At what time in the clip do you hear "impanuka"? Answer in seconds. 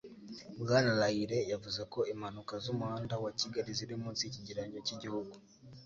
2.13-2.53